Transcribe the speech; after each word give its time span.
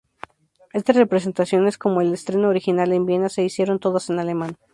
Estas 0.73 0.95
representaciones, 0.95 1.77
como 1.77 2.01
el 2.01 2.11
estreno 2.11 2.49
original 2.49 2.91
en 2.91 3.05
Viena, 3.05 3.29
se 3.29 3.43
hicieron 3.43 3.77
todas 3.79 4.09
en 4.09 4.17
alemán. 4.17 4.57